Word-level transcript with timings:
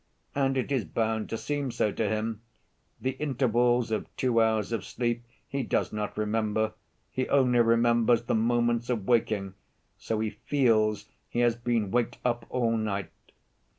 And 0.33 0.57
it 0.57 0.71
is 0.71 0.83
bound 0.83 1.29
to 1.29 1.37
seem 1.37 1.69
so 1.69 1.91
to 1.91 2.09
him: 2.09 2.41
the 2.99 3.11
intervals 3.19 3.91
of 3.91 4.07
two 4.17 4.41
hours 4.41 4.71
of 4.71 4.83
sleep 4.83 5.23
he 5.47 5.61
does 5.61 5.93
not 5.93 6.17
remember, 6.17 6.73
he 7.11 7.29
only 7.29 7.59
remembers 7.59 8.23
the 8.23 8.33
moments 8.33 8.89
of 8.89 9.05
waking, 9.05 9.53
so 9.99 10.19
he 10.19 10.31
feels 10.31 11.05
he 11.29 11.41
has 11.41 11.55
been 11.55 11.91
waked 11.91 12.17
up 12.25 12.47
all 12.49 12.77
night. 12.77 13.11